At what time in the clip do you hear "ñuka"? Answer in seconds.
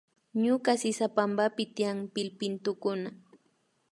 0.43-0.71